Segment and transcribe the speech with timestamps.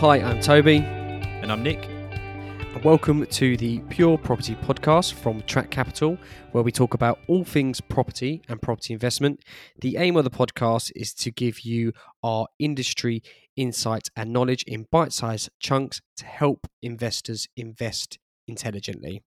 [0.00, 0.80] Hi, I'm Tobi.
[0.80, 1.86] And I'm Nick.
[1.86, 6.16] And welcome to the Pure Property Podcast from Track Capital,
[6.52, 9.44] where we talk about all things property and property investment.
[9.82, 13.22] The aim of the podcast is to give you our industry
[13.56, 19.22] insight and knowledge in bite sized chunks to help investors invest intelligently.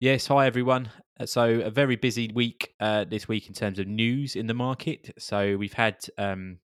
[0.00, 0.90] Yes, hi everyone.
[1.20, 4.54] Uh, so, a very busy week uh, this week in terms of news in the
[4.54, 5.12] market.
[5.16, 6.58] So, we've had um,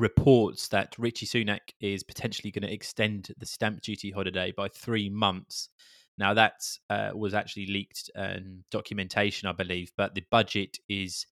[0.00, 5.10] reports that Rishi Sunak is potentially going to extend the stamp duty holiday by three
[5.10, 5.68] months.
[6.18, 11.26] Now, that uh, was actually leaked um, documentation, I believe, but the budget is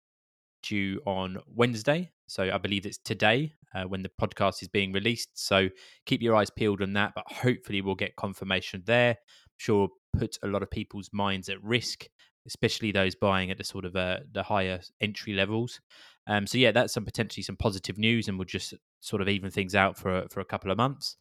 [0.62, 2.10] due on Wednesday.
[2.26, 5.30] So, I believe it's today uh, when the podcast is being released.
[5.34, 5.68] So,
[6.06, 9.10] keep your eyes peeled on that, but hopefully, we'll get confirmation there.
[9.10, 12.06] I'm sure put a lot of people's minds at risk,
[12.46, 15.80] especially those buying at the sort of uh, the higher entry levels.
[16.28, 19.50] Um, so yeah, that's some potentially some positive news, and we'll just sort of even
[19.50, 21.16] things out for for a couple of months.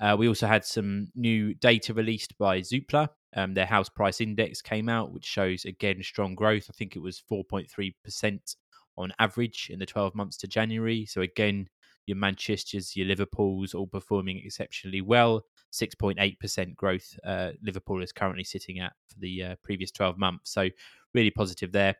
[0.00, 3.08] Uh, we also had some new data released by Zoopla.
[3.34, 6.66] Um, their house price index came out, which shows again strong growth.
[6.70, 8.56] I think it was 4.3 percent
[8.96, 11.06] on average in the 12 months to January.
[11.06, 11.68] So again,
[12.06, 15.44] your Manchester's, your Liverpool's all performing exceptionally well.
[15.72, 20.52] 6.8% growth uh, Liverpool is currently sitting at for the uh, previous 12 months.
[20.52, 20.68] So
[21.14, 21.96] really positive there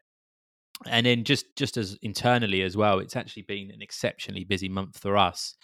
[0.88, 4.98] and then just just as internally as well, it's actually been an exceptionally busy month
[4.98, 5.56] for us.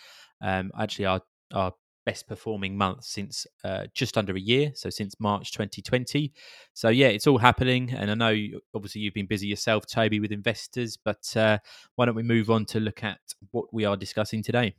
[0.43, 1.21] Um, actually, our
[1.53, 1.73] our
[2.07, 6.33] best performing month since uh, just under a year, so since March 2020.
[6.73, 10.21] So yeah, it's all happening, and I know you, obviously you've been busy yourself, Tobi,
[10.21, 10.97] with investors.
[10.97, 11.59] But uh,
[11.97, 13.19] why don't we move on to look at
[13.51, 14.75] what we are discussing today?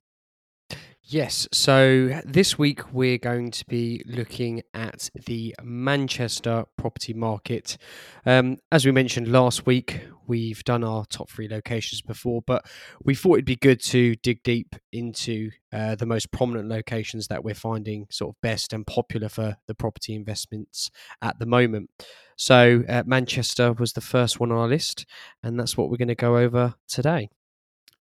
[1.11, 7.79] Yes, so this week we're going to be looking at the Manchester property market.
[8.27, 12.63] Um, as we mentioned last week, we've done our top three locations before, but
[13.03, 17.43] we thought it'd be good to dig deep into uh, the most prominent locations that
[17.43, 20.91] we're finding sort of best and popular for the property investments
[21.23, 21.89] at the moment.
[22.35, 25.07] So, uh, Manchester was the first one on our list,
[25.41, 27.31] and that's what we're going to go over today.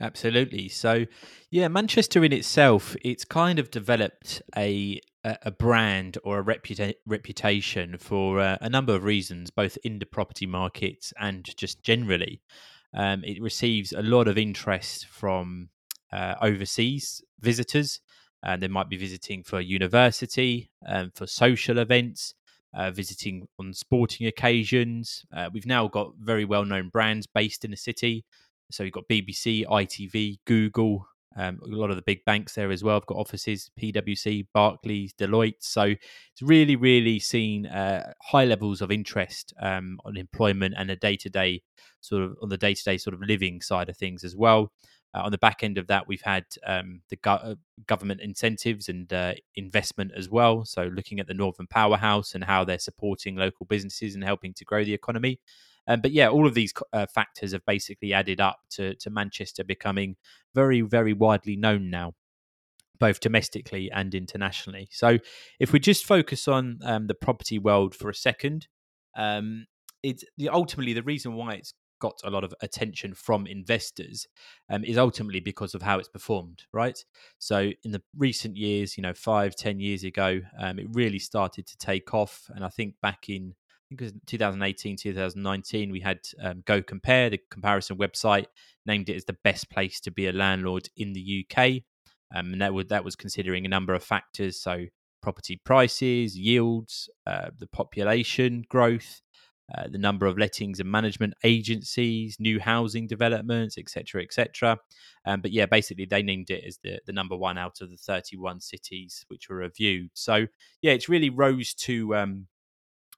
[0.01, 0.69] Absolutely.
[0.69, 1.05] So,
[1.51, 7.97] yeah, Manchester in itself, it's kind of developed a a brand or a reputa- reputation
[7.97, 12.41] for uh, a number of reasons, both in the property markets and just generally.
[12.93, 15.69] Um, it receives a lot of interest from
[16.13, 17.99] uh, overseas visitors,
[18.43, 22.33] and they might be visiting for university, um, for social events,
[22.73, 25.25] uh, visiting on sporting occasions.
[25.35, 28.23] Uh, we've now got very well known brands based in the city.
[28.71, 32.83] So you've got BBC, ITV, Google, um, a lot of the big banks there as
[32.83, 32.97] well.
[32.97, 35.55] I've got offices, PwC, Barclays, Deloitte.
[35.59, 40.95] So it's really, really seen uh, high levels of interest um, on employment and a
[40.95, 41.61] day to day
[42.01, 44.71] sort of on the day to day sort of living side of things as well.
[45.13, 47.55] Uh, on the back end of that, we've had um, the go- uh,
[47.87, 50.65] government incentives and uh, investment as well.
[50.65, 54.65] So, looking at the Northern Powerhouse and how they're supporting local businesses and helping to
[54.65, 55.39] grow the economy.
[55.89, 59.63] Um, but yeah, all of these uh, factors have basically added up to, to Manchester
[59.63, 60.15] becoming
[60.53, 62.13] very, very widely known now
[62.99, 64.89] both domestically and internationally.
[64.91, 65.19] So,
[65.59, 68.67] if we just focus on um, the property world for a second,
[69.17, 69.65] um,
[70.03, 74.25] it's the, ultimately the reason why it's got a lot of attention from investors
[74.69, 77.03] um, is ultimately because of how it's performed, right?
[77.39, 81.65] So, in the recent years, you know, five, ten years ago, um, it really started
[81.67, 83.55] to take off, and I think back in
[83.99, 88.45] was 2018, 2019, we had um, Go Compare, the comparison website,
[88.85, 91.83] named it as the best place to be a landlord in the UK.
[92.35, 94.61] Um, and that, would, that was considering a number of factors.
[94.61, 94.85] So,
[95.21, 99.21] property prices, yields, uh, the population growth,
[99.75, 104.79] uh, the number of lettings and management agencies, new housing developments, etc., etc.
[105.25, 107.97] Um, but yeah, basically they named it as the, the number one out of the
[107.97, 110.09] 31 cities which were reviewed.
[110.13, 110.47] So
[110.81, 112.47] yeah, it's really rose to um,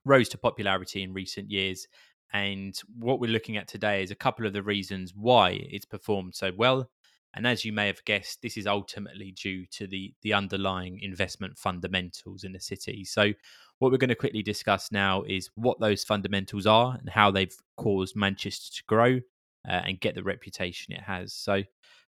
[0.05, 1.87] rose to popularity in recent years.
[2.33, 6.35] And what we're looking at today is a couple of the reasons why it's performed
[6.35, 6.89] so well.
[7.33, 11.57] And as you may have guessed, this is ultimately due to the the underlying investment
[11.57, 13.05] fundamentals in the city.
[13.05, 13.31] So,
[13.79, 17.55] what we're going to quickly discuss now is what those fundamentals are and how they've
[17.77, 19.19] caused Manchester to grow
[19.67, 21.33] uh, and get the reputation it has.
[21.33, 21.63] So,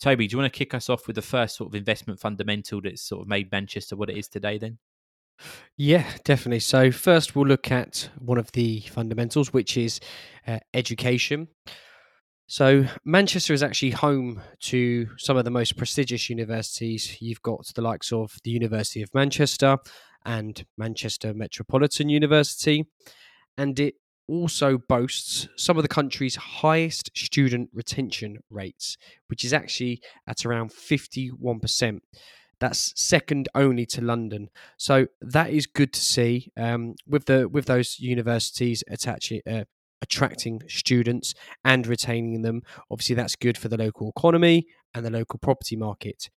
[0.03, 2.81] Tobi, do you want to kick us off with the first sort of investment fundamental
[2.81, 4.59] that's sort of made Manchester what it is today?
[4.59, 4.77] Then.
[5.75, 6.59] Yeah, definitely.
[6.59, 9.99] So, first, we'll look at one of the fundamentals, which is
[10.47, 11.49] uh, education.
[12.47, 17.21] So, Manchester is actually home to some of the most prestigious universities.
[17.21, 19.77] You've got the likes of the University of Manchester
[20.25, 22.85] and Manchester Metropolitan University.
[23.57, 23.95] And it
[24.27, 28.97] also boasts some of the country's highest student retention rates,
[29.27, 31.99] which is actually at around 51%.
[32.59, 34.49] That's second only to London.
[34.77, 36.51] So that is good to see.
[36.57, 39.41] Um, with the with those universities attaching.
[39.49, 39.65] Uh,
[39.99, 41.33] attracting students
[41.65, 42.61] and retaining them
[42.91, 46.29] obviously that's good for the local economy and the local property market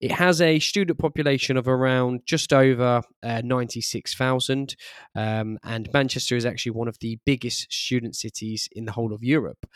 [0.00, 4.76] it has a student population of around just over uh, 96,000,
[5.16, 9.24] um, and Manchester is actually one of the biggest student cities in the whole of
[9.24, 9.66] Europe.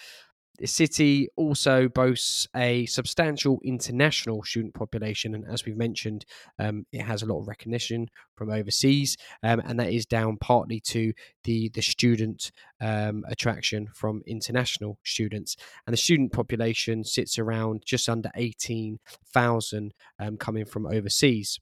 [0.59, 6.25] The city also boasts a substantial international student population, and as we've mentioned,
[6.59, 10.79] um, it has a lot of recognition from overseas, um, and that is down partly
[10.81, 11.15] to
[11.45, 15.57] the the student um, attraction from international students.
[15.87, 18.99] And the student population sits around just under eighteen
[19.33, 21.59] thousand um, coming from overseas.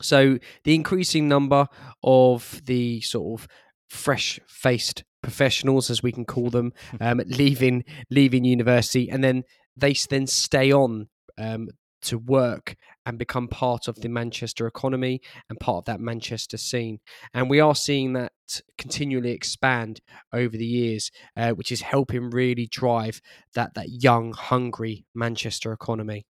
[0.00, 1.66] So the increasing number
[2.02, 3.48] of the sort of
[3.88, 9.44] fresh faced professionals, as we can call them, um, leaving leaving university, and then
[9.76, 11.08] they then stay on
[11.38, 11.68] um,
[12.02, 12.76] to work
[13.06, 16.98] and become part of the Manchester economy and part of that Manchester scene.
[17.32, 18.32] And we are seeing that
[18.76, 20.00] continually expand
[20.32, 23.20] over the years, uh, which is helping really drive
[23.54, 26.26] that that young, hungry Manchester economy.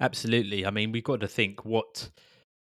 [0.00, 0.66] Absolutely.
[0.66, 2.10] I mean, we've got to think what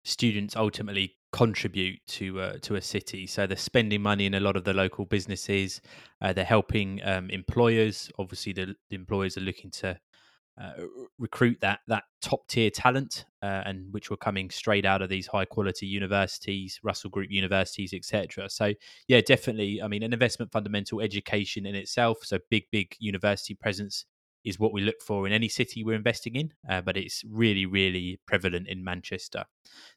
[0.05, 3.27] students ultimately contribute to uh, to a city.
[3.27, 5.81] So they're spending money in a lot of the local businesses.
[6.21, 8.11] Uh, they're helping um, employers.
[8.19, 9.99] Obviously, the, the, employers are looking to
[10.61, 10.73] uh,
[11.19, 15.27] recruit that that top tier talent, uh, and which were coming straight out of these
[15.27, 18.49] high quality universities, Russell Group universities, etc.
[18.49, 18.73] So
[19.07, 19.83] yeah, definitely.
[19.83, 22.19] I mean, an investment fundamental education in itself.
[22.23, 24.07] So big big university presence
[24.49, 27.67] is what we look for in any city we're investing in, uh, but it's really,
[27.67, 29.45] really prevalent in Manchester.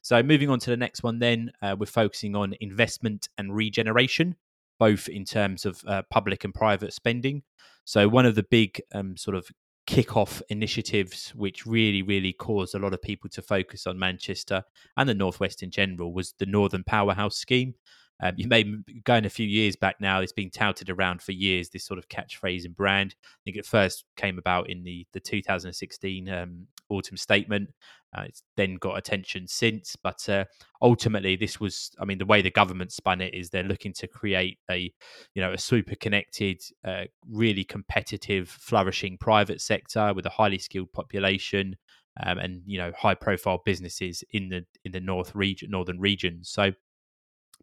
[0.02, 4.36] So, moving on to the next one, then uh, we're focusing on investment and regeneration,
[4.78, 7.42] both in terms of uh, public and private spending.
[7.84, 9.48] So, one of the big um, sort of
[9.84, 14.62] kick-off initiatives which really really caused a lot of people to focus on Manchester
[14.96, 17.74] and the northwest in general was the Northern Powerhouse scheme
[18.22, 18.64] um, you may
[19.04, 20.20] going a few years back now.
[20.20, 21.68] It's been touted around for years.
[21.68, 23.16] This sort of catchphrase and brand.
[23.24, 27.70] I think it first came about in the the 2016 um, autumn statement.
[28.16, 30.44] Uh, it's then got attention since, but uh,
[30.82, 31.90] ultimately, this was.
[31.98, 34.92] I mean, the way the government spun it is they're looking to create a,
[35.34, 40.92] you know, a super connected, uh, really competitive, flourishing private sector with a highly skilled
[40.92, 41.76] population.
[42.22, 46.50] Um, and you know high profile businesses in the in the north region northern regions
[46.50, 46.72] so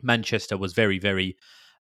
[0.02, 1.38] Manchester was very, very.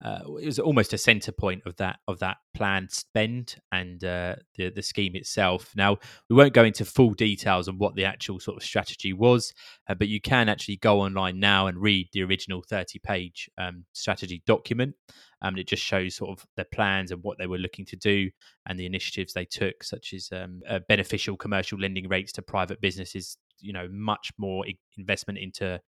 [0.04, 4.34] Uh, it was almost a centre point of that of that planned spend and uh,
[4.56, 5.72] the the scheme itself.
[5.76, 9.54] Now we won't go into full details on what the actual sort of strategy was,
[9.88, 13.84] uh, but you can actually go online now and read the original thirty page um,
[13.92, 14.94] strategy document.
[15.40, 18.30] Um, it just shows sort of their plans and what they were looking to do
[18.66, 23.38] and the initiatives they took, such as um, beneficial commercial lending rates to private businesses.
[23.60, 24.64] You know, much more
[24.98, 25.80] investment into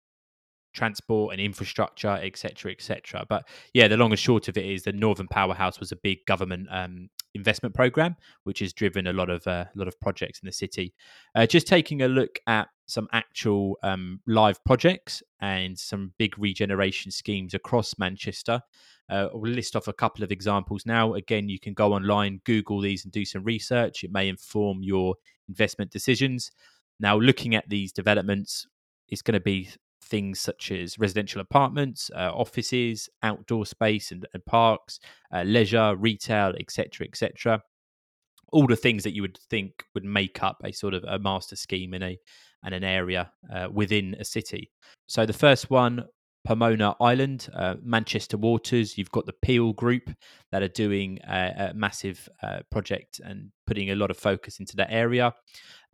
[0.76, 3.26] transport and infrastructure, etc., etc.
[3.28, 6.26] But yeah, the long and short of it is the Northern Powerhouse was a big
[6.28, 10.40] government um, investment program, which has driven a lot of uh, a lot of projects
[10.40, 10.94] in the city.
[11.34, 17.12] Uh, just taking a look at some actual um, live projects and some big regeneration
[17.12, 18.62] schemes across Manchester.
[19.10, 21.14] Uh, we'll list off a couple of examples now.
[21.14, 24.04] Again, you can go online, Google these, and do some research.
[24.04, 25.16] It may inform your
[25.48, 26.52] investment decisions.
[27.00, 28.68] Now, looking at these developments,
[29.10, 29.70] it's going to be
[30.06, 35.00] things such as residential apartments, uh, offices, outdoor space and, and parks,
[35.34, 37.62] uh, leisure, retail, etc., etc.
[38.52, 41.56] All the things that you would think would make up a sort of a master
[41.56, 42.18] scheme in a
[42.64, 44.72] and an area uh, within a city.
[45.08, 46.06] So the first one,
[46.46, 48.98] Pomona Island, uh, Manchester Waters.
[48.98, 50.12] You've got the Peel Group
[50.52, 54.76] that are doing a, a massive uh, project and putting a lot of focus into
[54.78, 55.34] that area.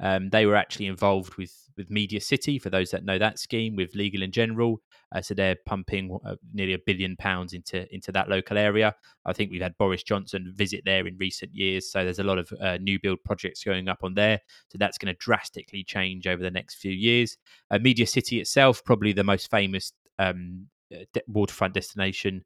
[0.01, 3.75] Um, they were actually involved with with Media City, for those that know that scheme,
[3.75, 4.81] with Legal & General.
[5.13, 8.95] Uh, so they're pumping uh, nearly a billion pounds into into that local area.
[9.25, 12.39] I think we've had Boris Johnson visit there in recent years, so there's a lot
[12.39, 14.39] of uh, new build projects going up on there.
[14.69, 17.37] So that's going to drastically change over the next few years.
[17.69, 22.43] Uh, Media City itself, probably the most famous um, uh, waterfront destination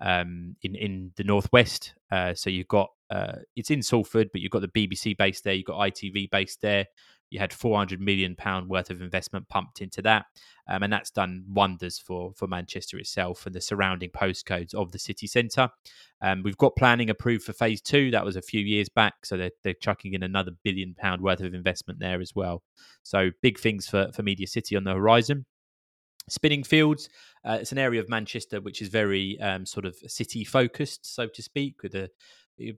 [0.00, 1.94] um, in in the northwest.
[2.10, 5.54] Uh, so you've got uh, it's in Salford, but you've got the BBC based there,
[5.54, 6.86] you've got ITV based there,
[7.30, 10.26] you had 400 million pound worth of investment pumped into that,
[10.68, 14.98] um, and that's done wonders for for Manchester itself and the surrounding postcodes of the
[14.98, 15.68] city centre.
[16.22, 18.10] Um, we've got planning approved for phase two.
[18.10, 21.40] That was a few years back, so they're, they're chucking in another billion pound worth
[21.40, 22.62] of investment there as well.
[23.02, 25.44] So big things for for Media City on the horizon.
[26.30, 27.08] Spinningfields,
[27.44, 31.26] uh, it's an area of Manchester which is very um, sort of city focused, so
[31.26, 32.10] to speak, with a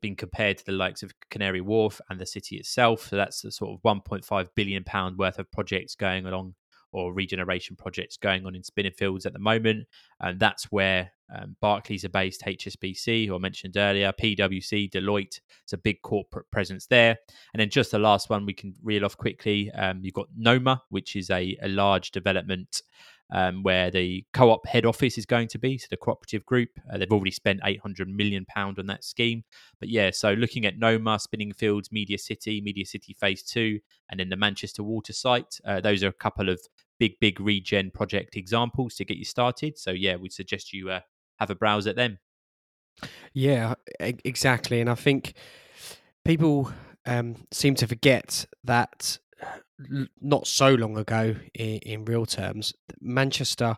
[0.00, 3.08] been compared to the likes of Canary Wharf and the city itself.
[3.08, 6.54] So that's the sort of 1.5 billion pound worth of projects going along
[6.92, 9.86] or regeneration projects going on in Spinningfields at the moment.
[10.20, 15.40] And that's where um, Barclays are based, HSBC, who I mentioned earlier, PwC, Deloitte.
[15.64, 17.16] It's a big corporate presence there.
[17.52, 19.70] And then just the last one we can reel off quickly.
[19.72, 22.80] Um, you've got Noma, which is a, a large development
[23.33, 25.78] um, where the co-op head office is going to be.
[25.78, 29.45] So the cooperative group, uh, they've already spent 800 million pound on that scheme.
[29.80, 33.80] But yeah, so looking at Noma, Spinningfields, Media City, Media City Phase Two,
[34.11, 35.59] and then the Manchester Water site.
[35.64, 36.61] Uh, those are a couple of
[36.99, 39.78] big, big regen project examples to get you started.
[39.78, 41.00] So yeah, we'd suggest you uh,
[41.38, 42.18] have a browse at them.
[43.35, 44.80] Yeah, exactly.
[44.80, 45.35] And I think
[46.25, 46.73] people
[47.04, 49.18] um, seem to forget that
[50.21, 53.76] not so long ago, in, in real terms, Manchester,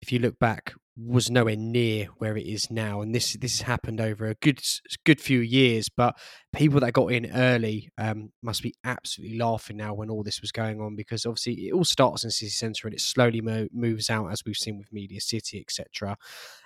[0.00, 3.66] if you look back, was nowhere near where it is now, and this this has
[3.66, 4.60] happened over a good
[5.04, 5.88] good few years.
[5.88, 6.16] But
[6.52, 10.50] people that got in early um, must be absolutely laughing now when all this was
[10.50, 14.10] going on, because obviously it all starts in city centre and it slowly mo- moves
[14.10, 16.16] out, as we've seen with Media City, etc.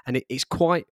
[0.06, 0.86] And it, it's quite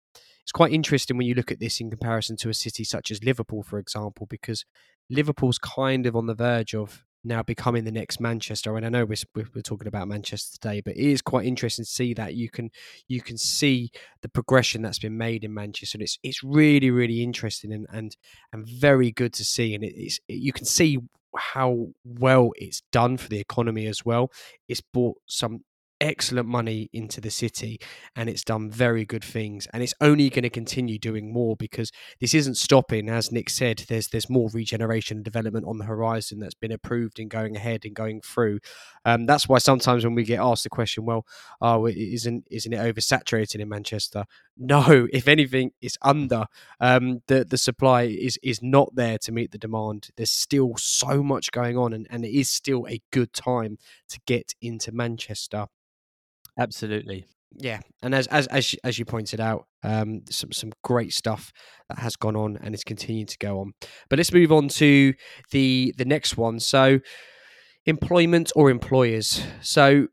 [0.43, 3.23] it's quite interesting when you look at this in comparison to a city such as
[3.23, 4.64] Liverpool, for example, because
[5.11, 8.76] Liverpool's kind of on the verge of now becoming the next Manchester.
[8.76, 11.90] And I know we're, we're talking about Manchester today, but it is quite interesting to
[11.90, 12.71] see that you can
[13.09, 13.90] you can see
[14.23, 15.97] the progression that's been made in Manchester.
[15.97, 18.16] And it's it's really really interesting and and,
[18.52, 19.75] and very good to see.
[19.75, 20.99] And it's it, you can see
[21.37, 24.30] how well it's done for the economy as well.
[24.68, 25.61] It's brought some
[26.00, 27.80] excellent money into the city
[28.14, 31.90] and it's done very good things and it's only going to continue doing more because
[32.20, 33.08] this isn't stopping.
[33.08, 37.18] As nick said there's there's more regeneration and development on the horizon that's been approved
[37.18, 38.58] and going ahead and going through.
[39.04, 41.24] Um, that's why sometimes when we get asked the question well
[41.60, 44.24] oh isn't isn't it oversaturated in manchester?
[44.56, 46.46] No if anything it's under.
[46.80, 50.08] Um, the the supply is is not there to meet the demand.
[50.16, 54.20] There's still so much going on and, and it is still a good time to
[54.26, 55.66] get into manchester
[56.58, 57.26] Absolutely.
[57.58, 61.52] Yeah, and as as as you, as you pointed out, um, some some great stuff
[61.88, 63.72] that has gone on and is continuing to go on.
[64.10, 65.14] But let's move on to
[65.52, 66.60] the the next one.
[66.60, 67.00] So,
[67.86, 69.42] employment or employers.
[69.62, 70.08] So,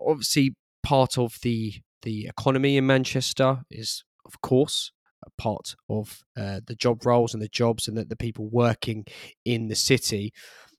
[0.00, 4.92] obviously, part of the the economy in Manchester is, of course,
[5.26, 9.06] a part of uh, the job roles and the jobs and the, the people working
[9.44, 10.32] in the city.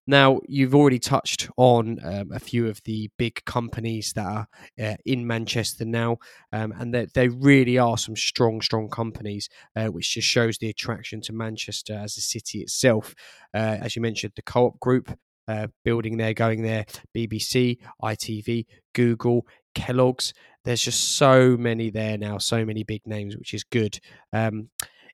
[0.09, 4.47] Now, you've already touched on um, a few of the big companies that are
[4.83, 6.17] uh, in Manchester now,
[6.51, 10.67] um, and they, they really are some strong, strong companies, uh, which just shows the
[10.67, 13.13] attraction to Manchester as a city itself.
[13.53, 15.15] Uh, as you mentioned, the Co op Group.
[15.47, 16.85] Uh, building there, going there,
[17.17, 20.31] BBC, ITV, Google, Kellogg's.
[20.63, 23.99] There's just so many there now, so many big names, which is good.
[24.31, 24.69] Um,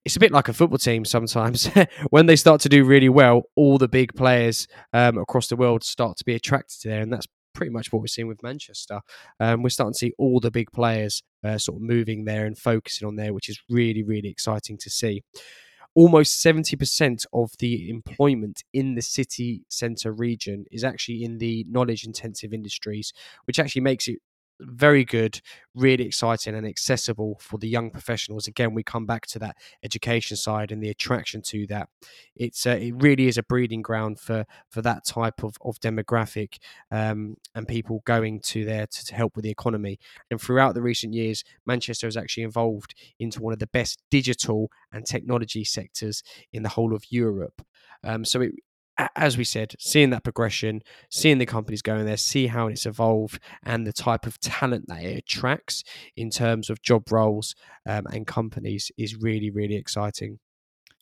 [0.05, 1.67] it's a bit like a football team sometimes.
[2.12, 5.83] when they start to do really well, all the big players um, across the world
[5.83, 9.01] start to be attracted to there, and that's pretty much what we're seeing with Manchester.
[9.39, 12.57] Um, we're starting to see all the big players uh, sort of moving there and
[12.57, 15.24] focusing on there, which is really, really exciting to see.
[15.95, 22.05] Almost 70% of the employment in the city centre region is actually in the knowledge
[22.05, 23.13] intensive industries,
[23.45, 24.19] which actually makes it
[24.59, 25.41] very good,
[25.74, 28.47] really exciting and accessible for the young professionals.
[28.47, 31.89] Again, we come back to that education side and the attraction to that.
[32.35, 36.57] It's uh, it really is a breeding ground for for that type of of demographic
[36.91, 40.00] um, and people going to there to, to help with the economy.
[40.31, 44.71] And throughout the recent years, Manchester has actually evolved into one of the best digital
[44.91, 47.62] and technology sectors in the whole of Europe.
[48.03, 48.51] Um, so it,
[49.15, 53.39] as we said, seeing that progression, seeing the companies going there, see how it's evolved,
[53.63, 55.83] and the type of talent that it attracts
[56.15, 60.39] in terms of job roles um, and companies is really, really exciting.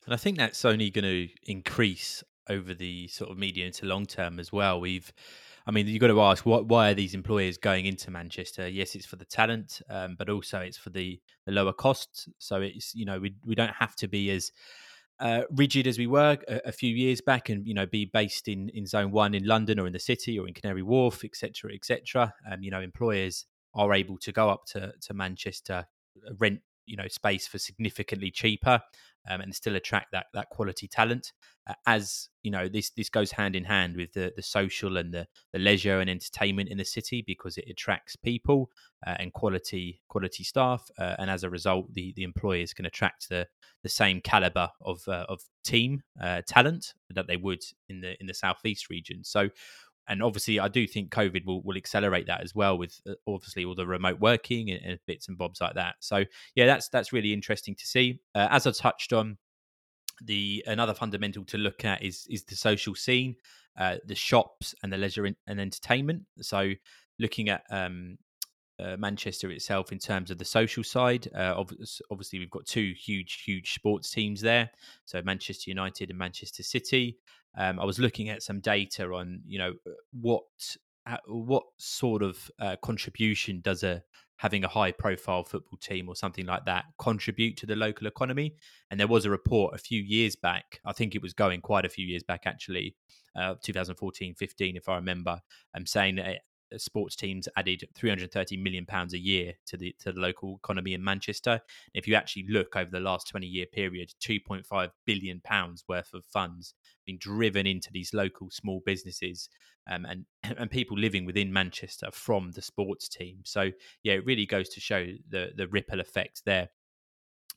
[0.05, 4.05] And I think that's only going to increase over the sort of medium to long
[4.05, 4.79] term as well.
[4.79, 5.13] We've,
[5.65, 8.67] I mean, you've got to ask what, why are these employers going into Manchester?
[8.67, 12.27] Yes, it's for the talent, um, but also it's for the, the lower costs.
[12.39, 14.51] So it's you know we we don't have to be as
[15.23, 18.49] uh, rigid as we were a, a, few years back, and you know, be based
[18.49, 21.73] in in Zone One in London or in the city or in Canary Wharf, etc.,
[21.73, 22.33] etc.
[22.51, 25.87] Um, you know, employers are able to go up to to Manchester,
[26.27, 28.81] uh, rent you know space for significantly cheaper
[29.29, 31.31] um, and still attract that that quality talent
[31.67, 35.13] uh, as you know this this goes hand in hand with the the social and
[35.13, 38.69] the the leisure and entertainment in the city because it attracts people
[39.07, 43.29] uh, and quality quality staff uh, and as a result the the employers can attract
[43.29, 43.47] the
[43.83, 48.27] the same caliber of uh, of team uh, talent that they would in the in
[48.27, 49.23] the southeast region.
[49.23, 49.49] So
[50.07, 53.65] and obviously, I do think COVID will, will accelerate that as well, with uh, obviously
[53.65, 55.95] all the remote working and, and, bits and bobs like that.
[55.99, 58.19] So, yeah, that's that's really interesting to see.
[58.35, 59.37] Uh, as I touched on,
[60.23, 63.35] the another fundamental to look at is is the social scene,
[63.77, 66.23] uh, the shops, and the leisure and entertainment.
[66.41, 66.73] So,
[67.19, 68.17] looking at um,
[68.79, 71.27] uh, Manchester itself in terms of the social side.
[71.35, 71.63] Uh,
[72.09, 74.69] obviously, we've got two huge, huge sports teams there.
[75.05, 77.17] So Manchester United and Manchester City.
[77.57, 79.73] Um, I was looking at some data on, you know,
[80.11, 80.43] what
[81.27, 84.03] what sort of uh, contribution does a
[84.37, 88.55] having a high profile football team or something like that contribute to the local economy?
[88.89, 91.85] And there was a report a few years back i think it was going quite
[91.85, 92.95] a few years back actually
[93.35, 95.39] uh, 2014 15 if i remember
[95.75, 96.33] um, saying that uh,
[96.77, 101.03] sports teams added 330 million pounds a year to the to the local economy in
[101.03, 101.61] Manchester.
[101.93, 106.25] If you actually look over the last 20 year period, 2.5 billion pounds worth of
[106.25, 106.73] funds
[107.05, 109.49] being driven into these local small businesses
[109.89, 110.25] um, and
[110.57, 113.39] and people living within Manchester from the sports team.
[113.43, 113.71] So
[114.03, 116.69] yeah, it really goes to show the the ripple effect there.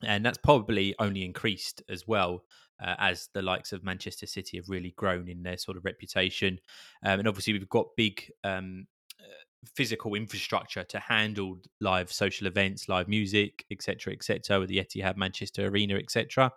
[0.02, 2.44] And that's probably only increased as well
[2.85, 6.61] uh, as the likes of Manchester City have really grown in their sort of reputation.
[7.04, 8.87] Um, and obviously, we've got big um,
[9.75, 15.66] physical infrastructure to handle live social events, live music, etc., etc., with the Etihad Manchester
[15.66, 16.52] Arena, etc.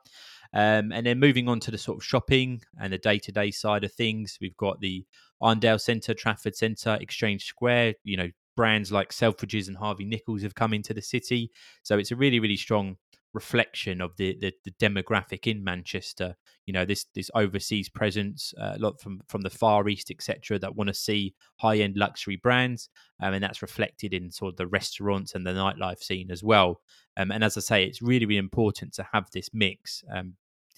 [0.54, 3.52] Um, and then moving on to the sort of shopping and the day to day
[3.52, 5.06] side of things, we've got the
[5.42, 7.96] Arndale Centre, Trafford Centre, Exchange Square.
[8.04, 11.52] You know, brands like Selfridges and Harvey Nichols have come into the city,
[11.84, 12.98] so it's a really, really strong
[13.34, 16.36] reflection of the, the, the demographic in Manchester.
[16.66, 20.60] You know, this this overseas presence, uh, a lot from from the Far East, etc.,
[20.60, 22.90] that want to see high end luxury brands,
[23.22, 26.82] um, and that's reflected in sort of the restaurants and the nightlife scene as well.
[27.18, 30.04] Um, and as I say, it's really really important to have this mix.
[30.12, 30.36] Um,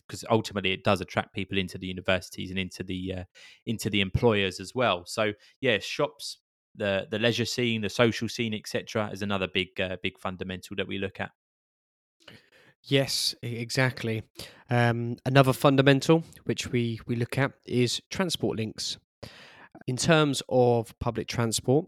[0.08, 3.24] because ultimately it does attract people into the universities and into the uh,
[3.66, 5.06] into the employers as well.
[5.06, 5.32] So
[5.62, 6.40] yeah, shops,
[6.76, 10.88] the the leisure scene, the social scene, etc., is another big uh, big fundamental that
[10.88, 11.32] we look at.
[12.84, 14.24] Yes, exactly.
[14.70, 18.98] Um, another fundamental which we, we look at is transport links.
[19.88, 21.88] In terms of public transport,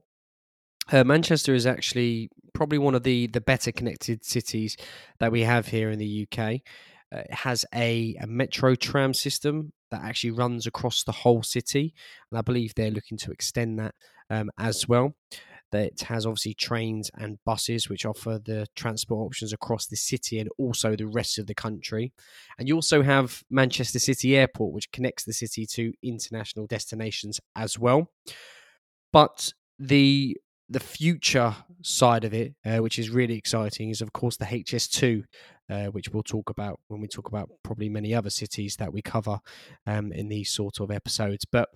[0.92, 4.78] uh, Manchester is actually probably one of the, the better connected cities
[5.20, 6.40] that we have here in the UK.
[7.12, 11.94] Uh, it has a, a metro tram system that actually runs across the whole city,
[12.32, 13.96] and I believe they're looking to extend that
[14.30, 15.16] um, as well
[15.74, 20.40] that it has obviously trains and buses which offer the transport options across the city
[20.40, 22.14] and also the rest of the country.
[22.58, 27.78] And you also have Manchester City Airport, which connects the city to international destinations as
[27.78, 28.12] well.
[29.12, 30.38] But the
[30.70, 35.24] the future side of it, uh, which is really exciting, is of course the HS2,
[35.70, 39.02] uh, which we'll talk about when we talk about probably many other cities that we
[39.02, 39.40] cover
[39.86, 41.46] um, in these sort of episodes.
[41.46, 41.70] But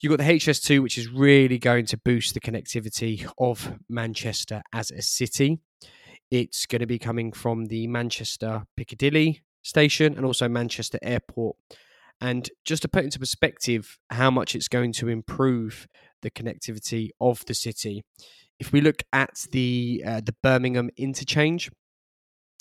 [0.00, 4.90] You've got the HS2, which is really going to boost the connectivity of Manchester as
[4.90, 5.58] a city.
[6.30, 11.56] It's going to be coming from the Manchester Piccadilly station and also Manchester Airport.
[12.20, 15.86] And just to put into perspective how much it's going to improve
[16.20, 18.04] the connectivity of the city,
[18.58, 21.70] if we look at the uh, the Birmingham interchange,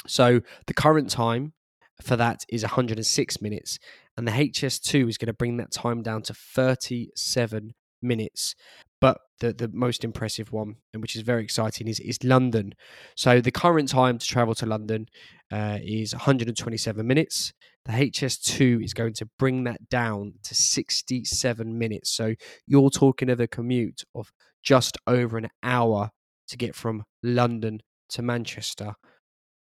[0.07, 1.53] so the current time
[2.01, 3.79] for that is 106 minutes,
[4.17, 8.55] and the HS2 is going to bring that time down to 37 minutes.
[9.01, 12.73] But the, the most impressive one, and which is very exciting, is, is London.
[13.15, 15.07] So the current time to travel to London
[15.51, 17.53] uh, is 127 minutes.
[17.83, 22.09] The HS2 is going to bring that down to 67 minutes.
[22.09, 24.31] So you're talking of a commute of
[24.63, 26.09] just over an hour
[26.47, 28.95] to get from London to Manchester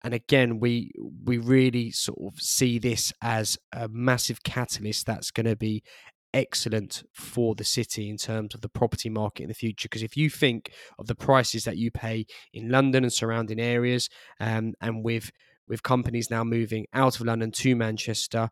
[0.05, 0.93] and again we
[1.25, 5.83] we really sort of see this as a massive catalyst that's going to be
[6.35, 9.87] excellent for the city in terms of the property market in the future.
[9.87, 14.09] Because if you think of the prices that you pay in London and surrounding areas
[14.41, 15.31] um, and with
[15.69, 18.51] with companies now moving out of London to Manchester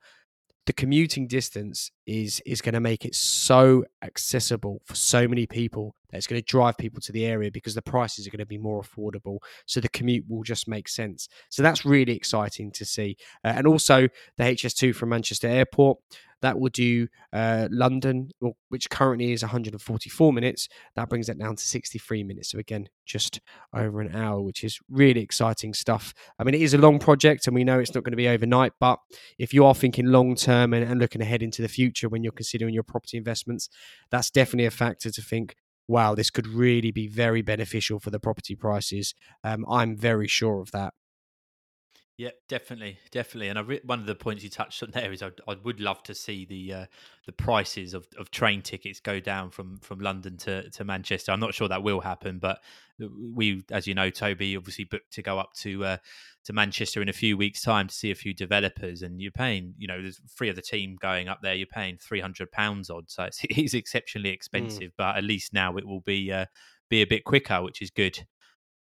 [0.67, 5.95] the commuting distance is is going to make it so accessible for so many people
[6.11, 8.47] that it's going to drive people to the area because the prices are going to
[8.47, 12.85] be more affordable so the commute will just make sense so that's really exciting to
[12.85, 15.99] see uh, and also the hs2 from manchester airport
[16.43, 18.31] that will do uh, London,
[18.69, 20.69] which currently is 144 minutes.
[20.97, 22.51] That brings it down to 63 minutes.
[22.51, 23.41] So again, just
[23.75, 26.15] over an hour, which is really exciting stuff.
[26.39, 28.29] I mean, it is a long project, and we know it's not going to be
[28.29, 28.73] overnight.
[28.81, 28.99] But
[29.39, 32.33] if you are thinking long term and, and looking ahead into the future when you're
[32.33, 33.69] considering your property investments,
[34.11, 35.57] that's definitely a factor to think
[35.91, 39.13] wow, this could really be very beneficial for the property prices.
[39.43, 40.95] Um, I'm very sure of that.
[42.21, 43.49] Yeah, definitely, definitely.
[43.49, 45.81] And I re- one of the points you touched on there is I, I would
[45.81, 46.87] love to see the uh,
[47.25, 51.33] the prices of, of train tickets go down from from London to, to Manchester.
[51.33, 52.59] I'm not sure that will happen, but
[52.99, 55.97] we, as you know, Tobi obviously booked to go up to uh,
[56.45, 59.73] to Manchester in a few weeks' time to see a few developers, and you're paying,
[59.79, 61.55] you know, there's three of the team going up there.
[61.55, 64.35] You're paying three hundred pounds odd, so it's, it's exceptionally Mm.
[64.35, 64.93] expensive.
[64.99, 66.45] But at least now it will be uh,
[66.91, 68.27] be a bit quicker, which is good.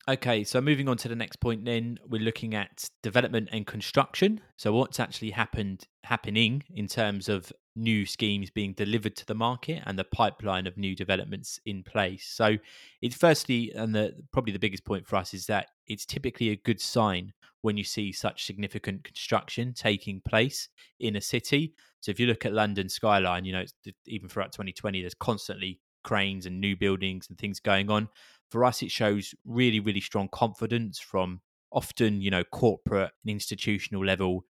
[0.09, 4.39] Okay, so moving on to the next point, then we're looking at development and construction.
[4.55, 9.83] So, what's actually happened happening in terms of new schemes being delivered to the market
[9.85, 12.25] and the pipeline of new developments in place.
[12.25, 12.55] So,
[13.01, 16.55] it's firstly, and the probably the biggest point for us is that it's typically a
[16.55, 20.69] good sign when you see such significant construction taking place
[21.01, 21.73] in a city.
[21.99, 23.65] So, if you look at London skyline, you know,
[24.05, 28.07] even throughout 2020, there's constantly cranes and new buildings and things going on
[28.49, 34.05] for us it shows really really strong confidence from often you know corporate and institutional
[34.05, 34.45] level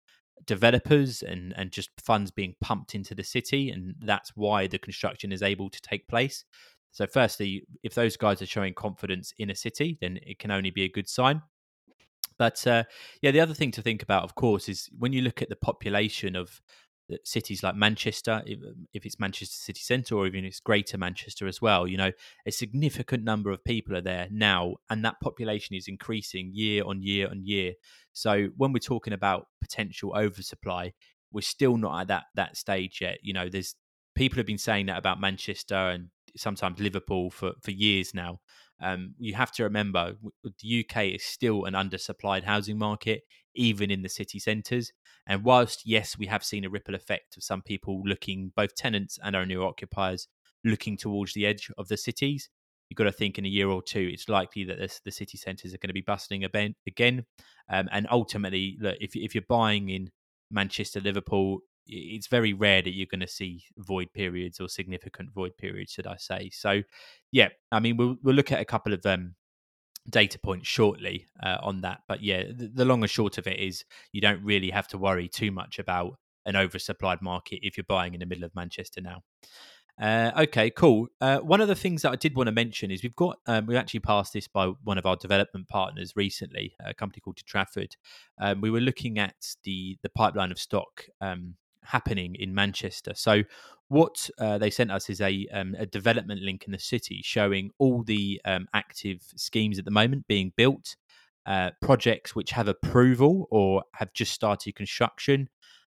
[0.44, 5.32] developers and and just funds being pumped into the city and that's why the construction
[5.32, 6.44] is able to take place.
[6.92, 10.70] So firstly if those guys are showing confidence in a city then it can only
[10.70, 11.42] be a good sign.
[12.38, 12.84] But uh,
[13.22, 15.56] yeah the other thing to think about of course is when you look at the
[15.56, 16.60] population of
[17.24, 21.46] cities like Manchester, if, um, if, it's Manchester city centre or even it's Greater Manchester
[21.46, 22.10] as well, you know,
[22.46, 27.02] a significant number of people are there now, and that population is increasing year on
[27.02, 27.74] year on year.
[28.12, 30.92] So when we're talking about potential oversupply,
[31.32, 33.18] we're still not at that that stage yet.
[33.22, 33.74] You know, there's
[34.14, 38.40] people have been saying that about Manchester and sometimes Liverpool for for years now.
[38.82, 43.22] Um, you have to remember the UK is still an undersupplied housing market,
[43.54, 44.92] even in the city centres.
[45.26, 49.18] And whilst, yes, we have seen a ripple effect of some people looking, both tenants
[49.22, 50.28] and owner occupiers,
[50.64, 52.50] looking towards the edge of the cities,
[52.88, 55.38] you've got to think in a year or two, it's likely that this, the city
[55.38, 57.24] centres are going to be bustling again.
[57.68, 60.10] Um, and ultimately, look, if, if you're buying in
[60.50, 65.56] Manchester, Liverpool, it's very rare that you're going to see void periods or significant void
[65.56, 66.50] periods, should I say?
[66.52, 66.82] So,
[67.32, 69.34] yeah, I mean, we'll we'll look at a couple of um,
[70.08, 73.58] data points shortly uh, on that, but yeah, the, the long and short of it
[73.58, 77.84] is you don't really have to worry too much about an oversupplied market if you're
[77.88, 79.22] buying in the middle of Manchester now.
[80.00, 81.08] Uh, okay, cool.
[81.22, 83.66] Uh, one of the things that I did want to mention is we've got um,
[83.66, 87.96] we actually passed this by one of our development partners recently, a company called Trafford.
[88.38, 91.54] Um, we were looking at the the pipeline of stock um,
[91.86, 93.12] happening in Manchester.
[93.14, 93.42] So
[93.88, 97.70] what uh, they sent us is a, um, a development link in the city showing
[97.78, 100.96] all the um, active schemes at the moment being built,
[101.46, 105.48] uh, projects which have approval or have just started construction.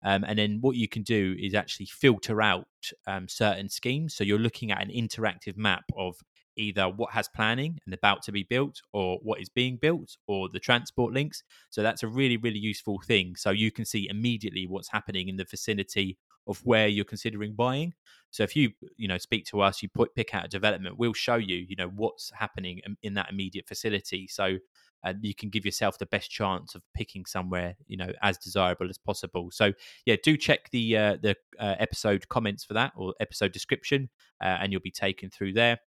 [0.05, 2.67] Um, and then what you can do is actually filter out
[3.07, 4.15] um, certain schemes.
[4.15, 6.17] So you're looking at an interactive map of
[6.57, 10.49] either what has planning and about to be built or what is being built or
[10.49, 11.43] the transport links.
[11.71, 13.37] So that's a really, really useful thing.
[13.37, 17.95] So you can see immediately what's happening in the vicinity of where you're considering buying.
[18.31, 21.13] So if you, you know, speak to us, you put, pick out a development, we'll
[21.13, 24.27] show you, you know, what's happening in that immediate facility.
[24.27, 24.59] So
[25.05, 28.89] uh, you can give yourself the best chance of picking somewhere, you know, as desirable
[28.89, 29.51] as possible.
[29.51, 29.73] So
[30.07, 34.11] yeah, do check the uh, the uh, episode comments for that or episode description,
[34.43, 35.81] uh, and you'll be taken through there.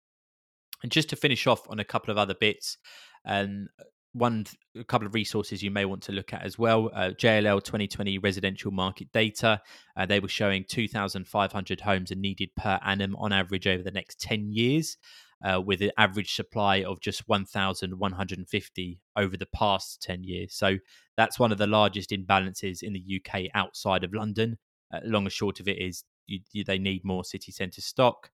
[0.84, 2.76] And just to finish off on a couple of other bits,
[3.24, 3.68] um,
[4.12, 4.44] one
[4.78, 6.90] a couple of resources you may want to look at as well.
[6.92, 9.62] Uh, JLL 2020 residential market data.
[9.96, 14.20] Uh, they were showing 2,500 homes are needed per annum on average over the next
[14.20, 14.98] 10 years,
[15.42, 20.54] uh, with an average supply of just 1,150 over the past 10 years.
[20.54, 20.76] So
[21.16, 24.58] that's one of the largest imbalances in the UK outside of London.
[24.92, 28.28] Uh, long and short of it is you, you, they need more city centre stock.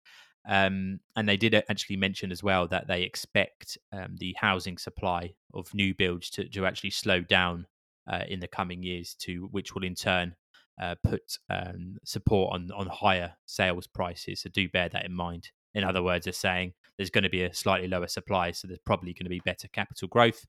[0.49, 5.35] Um, and they did actually mention as well that they expect um, the housing supply
[5.53, 7.67] of new builds to, to actually slow down
[8.11, 10.35] uh, in the coming years, to which will in turn
[10.81, 14.41] uh, put um, support on on higher sales prices.
[14.41, 15.51] So do bear that in mind.
[15.75, 18.81] In other words, they're saying there's going to be a slightly lower supply, so there's
[18.85, 20.47] probably going to be better capital growth.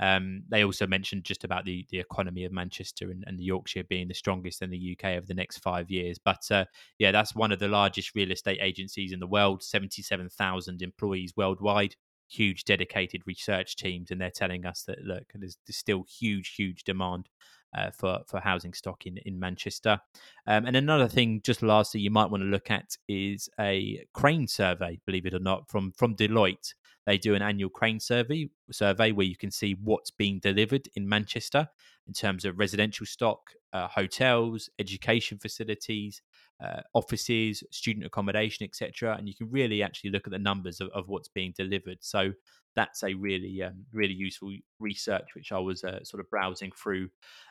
[0.00, 3.84] Um, they also mentioned just about the, the economy of Manchester and, and, the Yorkshire
[3.84, 6.18] being the strongest in the UK over the next five years.
[6.18, 6.66] But uh,
[6.98, 11.96] yeah, that's one of the largest real estate agencies in the world, 77,000 employees worldwide,
[12.28, 14.10] huge dedicated research teams.
[14.10, 17.28] And they're telling us that, look, there's, there's still huge, huge demand
[17.76, 19.98] uh, for for housing stock in in Manchester.
[20.46, 24.46] Um, and another thing, just lastly, you might want to look at is a crane
[24.46, 24.98] survey.
[25.06, 26.74] Believe it or not, from from Deloitte,
[27.08, 31.08] they do an annual crane survey survey where you can see what's being delivered in
[31.08, 31.66] Manchester
[32.06, 33.40] in terms of residential stock,
[33.72, 36.20] uh, hotels, education facilities,
[36.62, 39.16] uh, offices, student accommodation, etc.
[39.16, 41.96] And you can really actually look at the numbers of, of what's being delivered.
[42.02, 42.32] So
[42.76, 47.08] that's a really, um, really useful research, which I was uh, sort of browsing through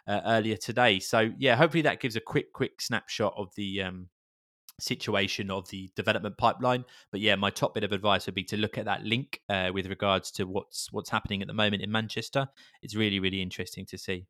[0.08, 1.00] uh, earlier today.
[1.00, 4.10] So yeah, hopefully that gives a quick, quick snapshot of the um,
[4.80, 6.86] situation of the development pipeline.
[7.12, 9.72] But yeah, my top bit of advice would be to look at that link uh,
[9.74, 12.48] with regards to what's what's happening at the moment in Manchester.
[12.82, 14.28] It's really, really interesting to see.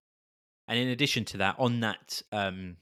[0.67, 2.77] And in addition to that, on that um,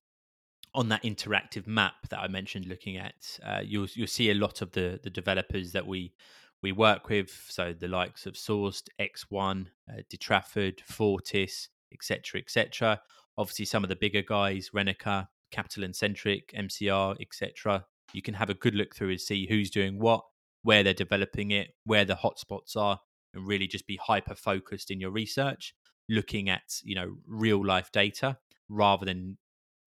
[0.73, 4.61] on that interactive map that I mentioned, looking at, uh, you'll you'll see a lot
[4.61, 6.13] of the the developers that we
[6.61, 7.29] we work with.
[7.49, 13.01] So the likes of Sourced, X1, uh, De Trafford, Fortis, etc., etc.
[13.37, 17.85] Obviously, some of the bigger guys, Renaker, Capital and Centric, MCR, etc.
[18.13, 20.21] You can have a good look through and see who's doing what,
[20.63, 22.99] where they're developing it, where the hotspots are,
[23.33, 25.73] and really just be hyper focused in your research,
[26.09, 28.37] looking at you know real life data
[28.69, 29.37] rather than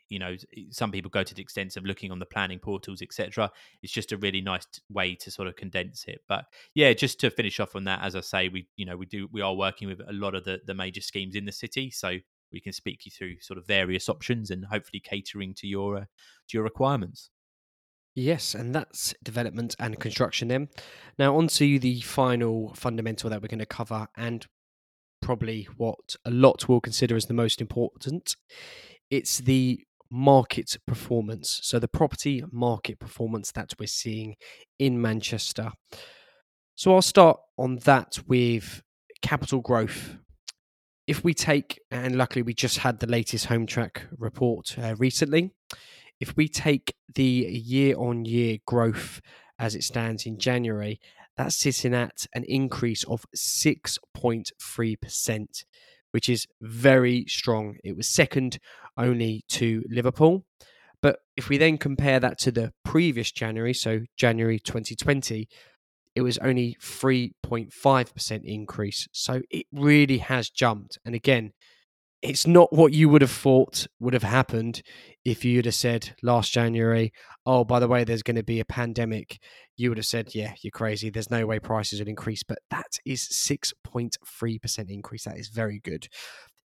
[0.08, 0.34] you know
[0.70, 3.50] some people go to the extent of looking on the planning portals etc
[3.82, 6.22] it's just a really nice way to sort of condense it.
[6.28, 9.06] But yeah just to finish off on that as i say we you know we
[9.06, 11.90] do we are working with a lot of the the major schemes in the city.
[11.90, 12.18] So
[12.52, 16.00] we can speak you through sort of various options and hopefully catering to your uh,
[16.00, 17.30] to your requirements
[18.18, 20.70] Yes, and that's development and construction then.
[21.20, 24.44] Now, on to the final fundamental that we're going to cover, and
[25.22, 28.34] probably what a lot will consider as the most important.
[29.08, 31.60] It's the market performance.
[31.62, 34.34] So, the property market performance that we're seeing
[34.80, 35.70] in Manchester.
[36.74, 38.82] So, I'll start on that with
[39.22, 40.16] capital growth.
[41.08, 45.52] If we take, and luckily we just had the latest Hometrack report uh, recently,
[46.20, 49.22] if we take the year on year growth
[49.58, 51.00] as it stands in January,
[51.34, 55.64] that's sitting at an increase of 6.3%,
[56.10, 57.78] which is very strong.
[57.82, 58.58] It was second
[58.98, 60.44] only to Liverpool.
[61.00, 65.48] But if we then compare that to the previous January, so January 2020,
[66.18, 69.06] it was only 3.5% increase.
[69.12, 70.98] So it really has jumped.
[71.04, 71.52] And again,
[72.22, 74.82] it's not what you would have thought would have happened
[75.24, 77.12] if you'd have said last January,
[77.46, 79.38] oh, by the way, there's going to be a pandemic.
[79.76, 81.08] You would have said, yeah, you're crazy.
[81.08, 82.42] There's no way prices would increase.
[82.42, 85.24] But that is 6.3% increase.
[85.24, 86.08] That is very good.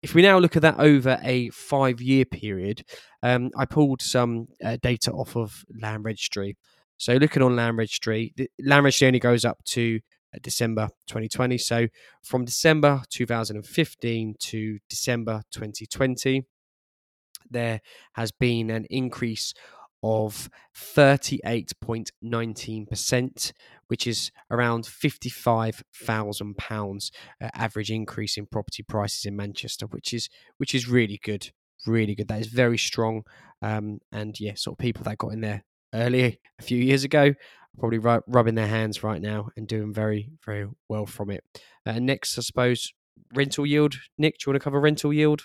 [0.01, 2.85] If we now look at that over a five year period,
[3.21, 6.55] um, I pulled some uh, data off of Land Registry.
[7.01, 8.31] So looking on Land Registry,
[8.63, 10.01] Land Registry only goes up to
[10.35, 11.57] uh, December 2020.
[11.57, 11.87] So
[12.21, 16.45] from December 2015 to December 2020,
[17.49, 17.81] there
[18.13, 19.55] has been an increase
[20.03, 23.51] of 38.19%,
[23.87, 27.11] which is around £55,000
[27.41, 31.49] uh, average increase in property prices in Manchester, which is which is really good,
[31.87, 32.27] really good.
[32.27, 33.23] That is very strong,
[33.63, 37.33] um, and yeah, sort of people that got in there earlier a few years ago
[37.79, 41.43] probably rubbing their hands right now and doing very, very well from it.
[41.85, 42.93] Uh, next, I suppose,
[43.33, 43.95] rental yield.
[44.17, 45.43] Nick, do you want to cover rental yield?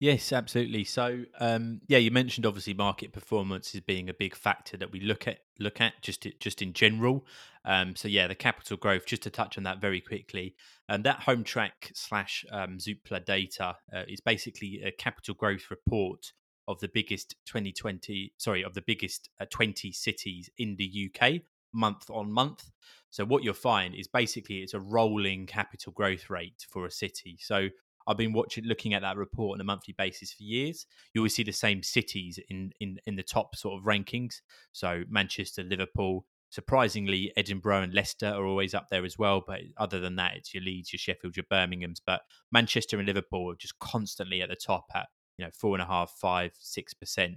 [0.00, 0.82] Yes, absolutely.
[0.82, 4.98] So, um, yeah, you mentioned obviously market performance is being a big factor that we
[4.98, 7.24] look at look at just just in general.
[7.64, 9.06] Um, so, yeah, the capital growth.
[9.06, 10.56] Just to touch on that very quickly,
[10.88, 16.32] and that Hometrack slash um, Zoopla data uh, is basically a capital growth report
[16.72, 22.10] of the biggest 2020 sorry of the biggest uh, 20 cities in the UK month
[22.10, 22.70] on month.
[23.10, 27.38] So what you'll find is basically it's a rolling capital growth rate for a city.
[27.40, 27.68] So
[28.06, 30.86] I've been watching looking at that report on a monthly basis for years.
[31.14, 34.40] You always see the same cities in in in the top sort of rankings.
[34.72, 39.98] So Manchester Liverpool surprisingly Edinburgh and Leicester are always up there as well but other
[40.00, 42.00] than that it's your Leeds your Sheffield your Birminghams.
[42.04, 45.08] But Manchester and Liverpool are just constantly at the top at
[45.42, 47.36] know four and a half, five, six percent,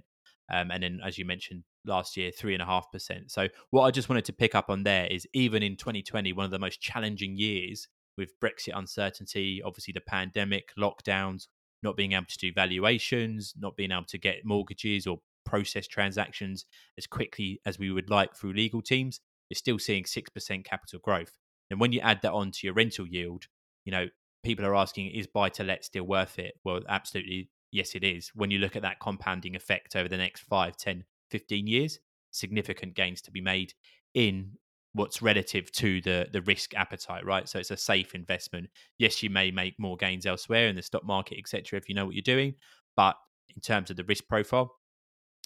[0.52, 3.30] um, and then as you mentioned last year, three and a half percent.
[3.30, 6.44] So what I just wanted to pick up on there is even in 2020, one
[6.44, 11.48] of the most challenging years with Brexit uncertainty, obviously the pandemic, lockdowns,
[11.82, 16.66] not being able to do valuations, not being able to get mortgages or process transactions
[16.98, 21.38] as quickly as we would like through legal teams, you're still seeing 6% capital growth.
[21.70, 23.44] And when you add that on to your rental yield,
[23.84, 24.06] you know,
[24.42, 26.54] people are asking, is buy to let still worth it?
[26.64, 28.30] Well, absolutely yes, it is.
[28.34, 31.98] When you look at that compounding effect over the next 5, 10, 15 years,
[32.30, 33.74] significant gains to be made
[34.14, 34.52] in
[34.94, 37.46] what's relative to the the risk appetite, right?
[37.46, 38.70] So it's a safe investment.
[38.96, 41.78] Yes, you may make more gains elsewhere in the stock market, etc.
[41.78, 42.54] If you know what you're doing,
[42.96, 43.16] but
[43.54, 44.74] in terms of the risk profile,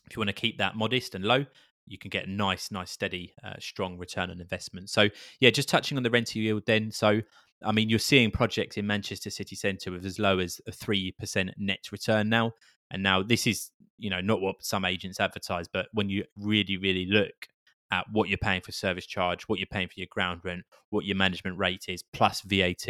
[0.06, 1.44] if you want to keep that modest and low,
[1.86, 4.88] you can get a nice, nice, steady, uh, strong return on investment.
[4.88, 5.08] So
[5.40, 6.92] yeah, just touching on the rental yield then.
[6.92, 7.20] So
[7.62, 11.12] I mean, you're seeing projects in Manchester city centre with as low as a three
[11.12, 12.52] percent net return now,
[12.90, 16.76] and now this is you know not what some agents advertise, but when you really
[16.76, 17.48] really look
[17.92, 21.04] at what you're paying for service charge, what you're paying for your ground rent, what
[21.04, 22.86] your management rate is, plus VAT.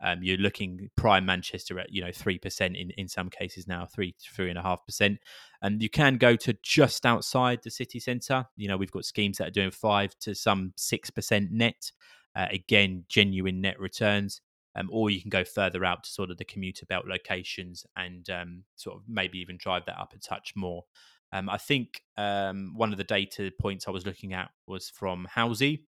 [0.00, 3.84] Um, you're looking prime Manchester at you know three percent in in some cases now
[3.84, 5.18] three to three and a half percent,
[5.60, 8.46] and you can go to just outside the city centre.
[8.56, 11.90] You know we've got schemes that are doing five to some six percent net.
[12.38, 14.40] Uh, again, genuine net returns.
[14.76, 18.30] Um, or you can go further out to sort of the commuter belt locations and
[18.30, 20.84] um, sort of maybe even drive that up a touch more.
[21.32, 25.26] Um, I think um, one of the data points I was looking at was from
[25.34, 25.84] Howsy,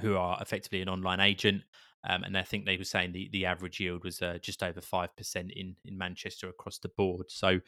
[0.00, 1.62] who are effectively an online agent.
[2.08, 4.80] Um, and I think they were saying the, the average yield was uh, just over
[4.80, 7.26] 5% in, in Manchester across the board.
[7.28, 7.60] So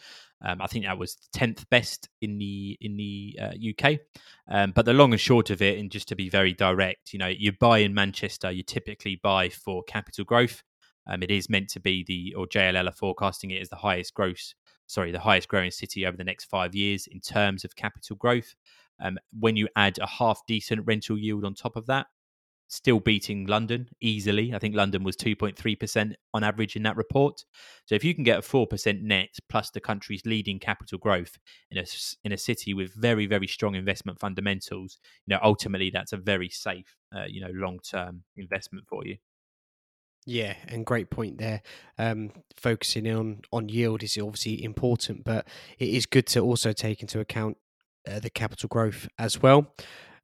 [0.43, 3.99] um, I think that was 10th best in the in the uh, UK.
[4.49, 7.19] Um, but the long and short of it, and just to be very direct, you
[7.19, 10.63] know, you buy in Manchester, you typically buy for capital growth.
[11.07, 14.15] Um, it is meant to be the, or JLL are forecasting it as the highest
[14.15, 14.55] growth
[14.93, 18.55] sorry, the highest growing city over the next five years in terms of capital growth.
[19.01, 22.07] Um, when you add a half decent rental yield on top of that,
[22.69, 24.55] still beating London easily.
[24.55, 27.45] I think London was 2.3% on average in that report.
[27.87, 31.39] So if you can get a 4% net plus the country's leading capital growth
[31.71, 31.85] in a,
[32.25, 36.49] in a city with very, very strong investment fundamentals, you know, ultimately that's a very
[36.49, 39.17] safe, uh, you know, long-term investment for you.
[40.25, 41.63] Yeah, and great point there.
[41.99, 45.49] Um, focusing on on yield is obviously important, but
[45.79, 47.57] it is good to also take into account
[48.09, 49.75] uh, the capital growth as well,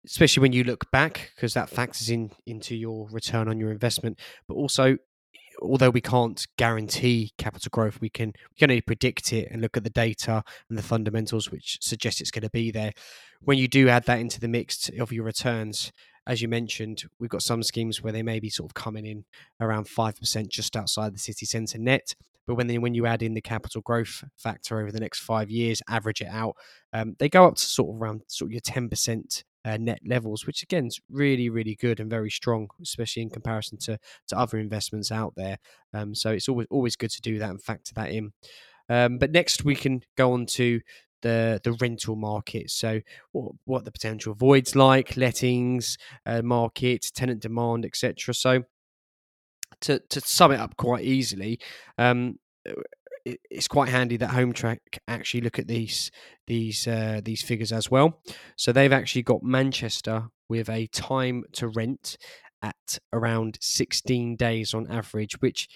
[0.04, 4.18] especially when you look back because that factors in into your return on your investment.
[4.46, 4.98] But also,
[5.60, 9.76] although we can't guarantee capital growth, we can we can only predict it and look
[9.76, 12.92] at the data and the fundamentals which suggest it's going to be there.
[13.40, 15.92] When you do add that into the mix of your returns,
[16.26, 19.24] as you mentioned, we've got some schemes where they may be sort of coming in
[19.60, 22.14] around 5% just outside the city centre net.
[22.46, 25.50] But when they, when you add in the capital growth factor over the next five
[25.50, 26.54] years, average it out,
[26.92, 30.46] um, they go up to sort of around sort of your 10% uh, net levels,
[30.46, 34.58] which again is really, really good and very strong, especially in comparison to, to other
[34.58, 35.58] investments out there.
[35.92, 38.32] Um, so it's always always good to do that and factor that in.
[38.88, 40.80] Um, but next we can go on to
[41.20, 42.70] the the rental market.
[42.70, 43.00] So
[43.32, 48.32] what what the potential voids like, lettings, uh, market, tenant demand, etc.
[48.34, 48.62] So
[49.82, 51.60] to to sum it up quite easily,
[51.98, 52.38] um,
[53.24, 56.10] it, it's quite handy that Hometrack actually look at these
[56.46, 58.20] these uh, these figures as well.
[58.56, 62.16] So they've actually got Manchester with a time to rent
[62.62, 65.68] at around 16 days on average, which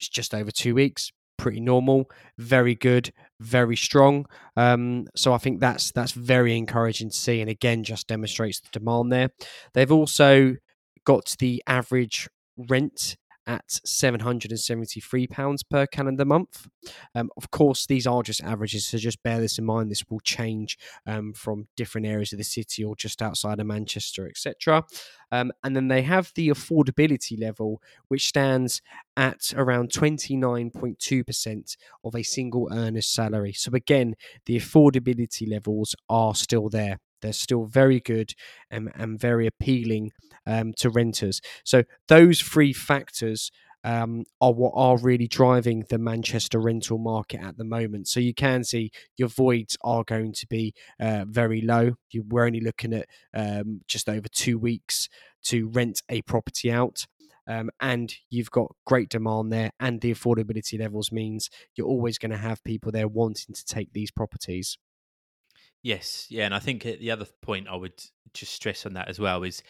[0.00, 4.26] is just over two weeks pretty normal, very good, very strong.
[4.56, 8.68] Um, so I think that's that's very encouraging to see, and again, just demonstrates the
[8.72, 9.30] demand there.
[9.72, 10.56] They've also
[11.04, 12.28] got the average
[12.68, 13.16] rent
[13.48, 16.68] at £773 per calendar month.
[17.14, 19.90] Um, of course, these are just averages, so just bear this in mind.
[19.90, 24.28] This will change um, from different areas of the city or just outside of Manchester,
[24.28, 24.84] etc.
[25.32, 28.82] Um, and then they have the affordability level, which stands
[29.16, 33.54] at around 29.2% of a single earner's salary.
[33.54, 37.00] So, again, the affordability levels are still there.
[37.20, 38.34] They're still very good
[38.70, 40.12] and, and very appealing
[40.46, 41.40] um, to renters.
[41.64, 43.50] So those three factors
[43.84, 48.08] um, are what are really driving the Manchester rental market at the moment.
[48.08, 51.92] So you can see your voids are going to be uh, very low.
[52.10, 55.08] You, we're only looking at um, just over two weeks
[55.44, 57.06] to rent a property out.
[57.46, 62.30] Um, and you've got great demand there, and the affordability levels means you're always going
[62.30, 64.76] to have people there wanting to take these properties.
[65.82, 68.02] Yes, yeah, and I think uh, the other point I would
[68.34, 69.62] just stress on that as well is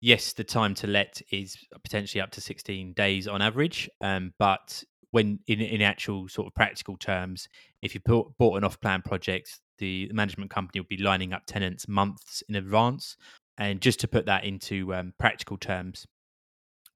[0.00, 4.84] yes, the time to let is potentially up to 16 days on average, um, but
[5.10, 7.48] when in, in actual sort of practical terms,
[7.82, 11.88] if you bought, bought an off-plan project, the management company will be lining up tenants
[11.88, 13.16] months in advance.
[13.56, 16.06] And just to put that into um, practical terms,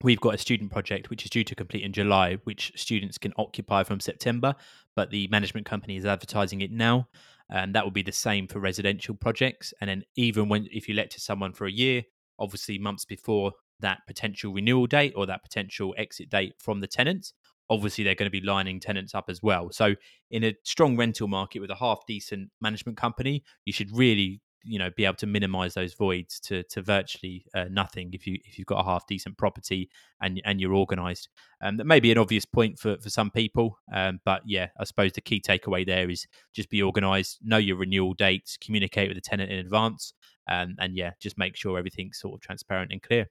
[0.03, 3.33] we've got a student project which is due to complete in July, which students can
[3.39, 4.55] occupy from September,
[4.97, 7.07] but the management company is advertising it now
[7.51, 9.73] and that would be the same for residential projects.
[9.81, 12.03] And then even when if you let to someone for a year,
[12.39, 17.33] obviously months before that potential renewal date or that potential exit date from the tenants,
[17.71, 19.71] obviously they're going to be lining tenants up as well.
[19.71, 19.95] So
[20.31, 24.79] in a strong rental market with a half decent management company, you should really you
[24.79, 28.59] know be able to minimize those voids to to virtually uh, nothing if you if
[28.59, 31.29] you've got a half decent property and and you're organized.
[31.61, 34.85] Um, that may be an obvious point for for some people um, but yeah i
[34.85, 39.17] suppose the key takeaway there is just be organized know your renewal dates communicate with
[39.17, 40.13] the tenant in advance
[40.49, 43.27] um, and yeah just make sure everything's sort of transparent and clear.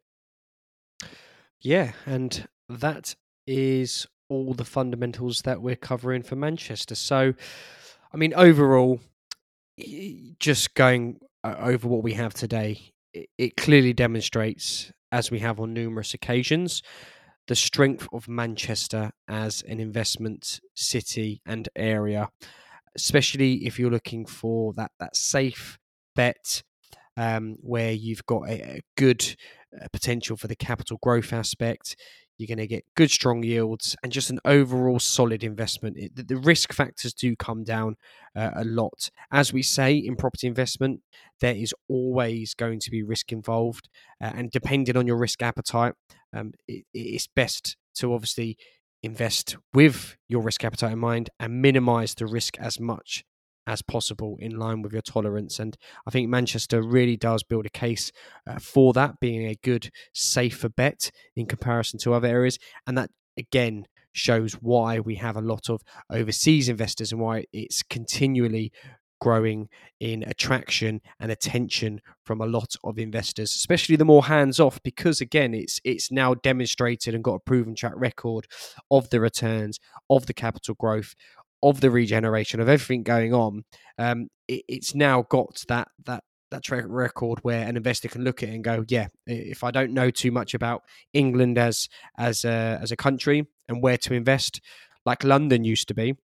[1.61, 3.15] Yeah and that
[3.45, 6.95] is all the fundamentals that we're covering for manchester.
[6.95, 7.33] So
[8.13, 8.99] I mean, overall,
[10.39, 12.93] just going uh, over what we have today,
[13.37, 16.81] it clearly demonstrates, as we have on numerous occasions,
[17.47, 22.29] the strength of Manchester as an investment city and area,
[22.95, 25.77] especially if you're looking for that that safe
[26.15, 26.63] bet
[27.15, 29.35] um, where you've got a, a good
[29.81, 31.95] uh, potential for the capital growth aspect.
[32.37, 35.97] You're going to get good, strong yields and just an overall solid investment.
[35.97, 37.95] It, the, risk factors do come down
[38.35, 39.09] uh, a lot.
[39.31, 41.01] As we say in property investment,
[41.39, 43.89] there is always going to be risk involved.
[44.21, 45.93] Uh, and depending on your risk appetite,
[46.33, 48.57] um, it, it's best to obviously
[49.03, 53.23] invest with your risk appetite in mind and minimize the risk as much
[53.67, 55.59] as possible in line with your tolerance.
[55.59, 58.11] And I think Manchester really does build a case
[58.47, 62.57] uh, for that being a good, safer bet in comparison to other areas.
[62.87, 67.83] And that, again, shows why we have a lot of overseas investors and why it's
[67.83, 68.71] continually
[69.19, 69.67] growing
[69.99, 75.19] in attraction and attention from a lot of investors especially the more hands off because
[75.21, 78.45] again it's it's now demonstrated and got a proven track record
[78.91, 81.15] of the returns of the capital growth
[81.63, 83.63] of the regeneration of everything going on,
[83.97, 88.41] um, it, it's now got that that that track record where an investor can look
[88.41, 90.83] at it and go, yeah, if I don't know too much about
[91.13, 94.61] England as as a, as a country and where to invest,
[95.05, 96.15] like London used to be,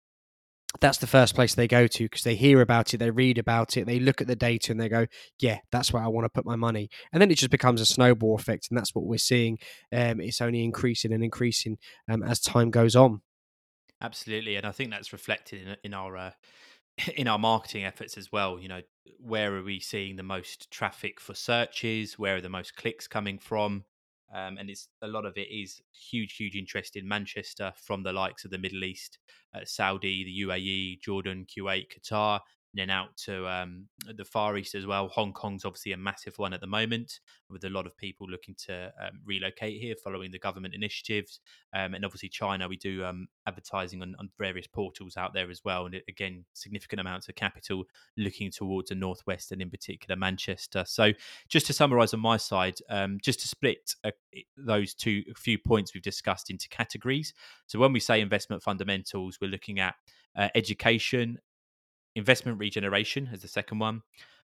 [0.80, 3.76] that's the first place they go to because they hear about it, they read about
[3.76, 5.07] it, they look at the data and they go,
[5.41, 6.89] yeah, that's where I want to put my money.
[7.12, 9.59] And then it just becomes a snowball effect, and that's what we're seeing.
[9.93, 11.78] Um, it's only increasing and increasing
[12.09, 13.20] um, as time goes on.
[14.03, 16.30] Absolutely, and I think that's reflected in in our uh,
[17.16, 18.59] in our marketing efforts as well.
[18.61, 18.82] You know,
[19.18, 22.18] where are we seeing the most traffic for searches?
[22.18, 23.84] Where are the most clicks coming from?
[24.34, 28.14] Um, and it's a lot of it is huge, huge interest in Manchester from the
[28.14, 29.18] likes of the Middle East,
[29.55, 32.40] uh, Saudi, the UAE, Jordan, Kuwait, Qatar,
[32.74, 35.08] then out to um, the Far East as well.
[35.08, 37.20] Hong Kong's obviously a massive one at the moment,
[37.50, 41.40] with a lot of people looking to um, relocate here following the government initiatives.
[41.74, 45.62] Um, and obviously, China, we do um, advertising on, on, various portals out there as
[45.64, 45.86] well.
[45.86, 47.84] And again, significant amounts of capital
[48.16, 50.84] looking towards the Northwest and in particular Manchester.
[50.86, 51.12] So,
[51.48, 54.10] just to summarize on my side, um, just to split uh,
[54.56, 57.34] those two few points we've discussed into categories.
[57.66, 59.94] So, when we say investment fundamentals, we're looking at
[60.34, 61.38] uh, education
[62.14, 64.02] investment regeneration as the second one,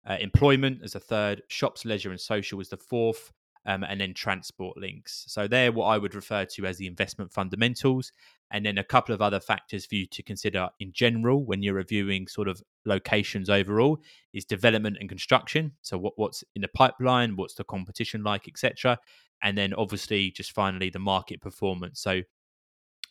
[0.08, 3.32] uh, employment as the third, shops, leisure, and social as the fourth,
[3.66, 5.24] um, and then transport links.
[5.26, 8.12] So they're what I would refer to as the investment fundamentals.
[8.52, 11.74] And then a couple of other factors for you to consider in general when you're
[11.74, 13.98] reviewing sort of locations overall
[14.32, 15.72] is development and construction.
[15.82, 18.98] So what, what's in the pipeline, what's the competition like, etc.
[19.42, 22.00] And then obviously just finally the market performance.
[22.00, 22.22] So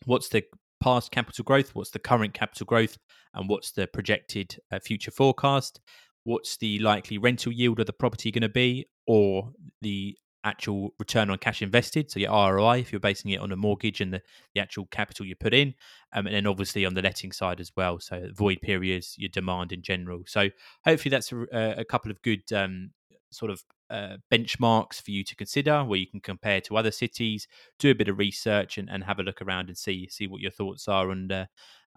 [0.05, 0.43] what's the
[0.81, 2.97] past capital growth, what's the current capital growth,
[3.33, 5.79] and what's the projected uh, future forecast.
[6.23, 9.51] What's the likely rental yield of the property going to be, or
[9.81, 13.55] the actual return on cash invested, so your ROI if you're basing it on a
[13.55, 14.21] mortgage and the,
[14.53, 15.73] the actual capital you put in,
[16.13, 19.71] um, and then obviously on the letting side as well, so void periods, your demand
[19.71, 20.21] in general.
[20.27, 20.49] So
[20.85, 22.91] hopefully that's a, a couple of good um,
[23.35, 27.47] sort of uh, benchmarks for you to consider where you can compare to other cities
[27.77, 30.41] do a bit of research and, and have a look around and see see what
[30.41, 31.11] your thoughts are.
[31.11, 31.45] And uh,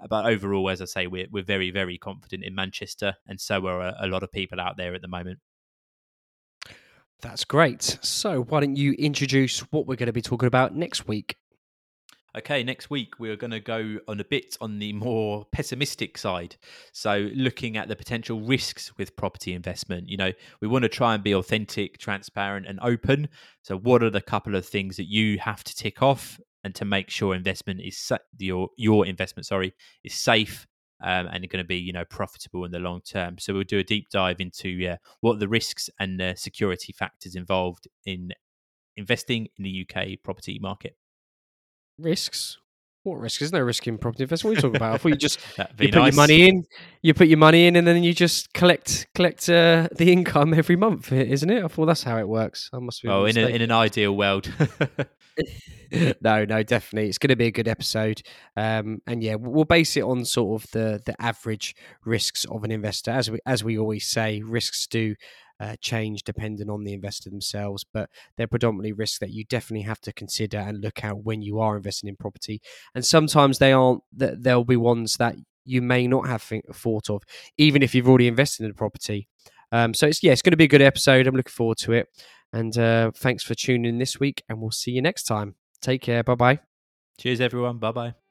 [0.08, 3.80] but overall as i say we're, we're very very confident in manchester and so are
[3.80, 5.40] a, a lot of people out there at the moment.
[7.20, 7.82] That's great.
[8.00, 11.34] So why don't you introduce what we're going to be talking about next week
[12.36, 16.56] Okay, next week we're going to go on a bit on the more pessimistic side.
[16.92, 20.10] So, looking at the potential risks with property investment.
[20.10, 23.28] You know, we want to try and be authentic, transparent, and open.
[23.62, 26.84] So, what are the couple of things that you have to tick off and to
[26.84, 29.72] make sure investment is sa- your your investment, sorry,
[30.04, 30.66] is safe
[31.02, 33.38] um, and going to be you know profitable in the long term.
[33.38, 36.92] So, we'll do a deep dive into uh, what are the risks and the security
[36.92, 38.32] factors involved in
[38.98, 40.94] investing in the UK property market
[41.98, 42.58] risks.
[43.04, 43.40] What risk?
[43.40, 44.56] There's no risk in property investment.
[44.56, 44.94] What are you talking about?
[44.94, 45.40] I thought you just
[45.78, 45.92] you nice.
[45.92, 46.64] put your money in,
[47.02, 50.76] you put your money in, and then you just collect collect uh, the income every
[50.76, 51.64] month, isn't it?
[51.64, 52.68] I thought that's how it works.
[52.72, 53.08] I must be.
[53.08, 54.52] Oh, in, a, in an ideal world.
[56.20, 58.20] no, no, definitely, it's going to be a good episode.
[58.56, 61.74] Um, and yeah, we'll base it on sort of the the average
[62.04, 65.14] risks of an investor, as we as we always say, risks do
[65.60, 70.00] uh, change depending on the investor themselves, but they're predominantly risks that you definitely have
[70.02, 72.60] to consider and look at when you are investing in property.
[72.94, 74.02] And sometimes they aren't.
[74.12, 76.42] There'll be ones that you may not have
[76.72, 77.22] thought of,
[77.56, 79.28] even if you've already invested in the property.
[79.70, 81.26] Um, so it's yeah, it's going to be a good episode.
[81.26, 82.08] I'm looking forward to it.
[82.52, 85.56] And uh, thanks for tuning in this week, and we'll see you next time.
[85.82, 86.22] Take care.
[86.22, 86.60] Bye bye.
[87.18, 87.78] Cheers, everyone.
[87.78, 88.27] Bye bye.